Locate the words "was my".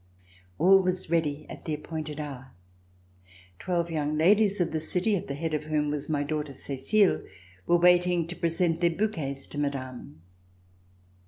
5.91-6.23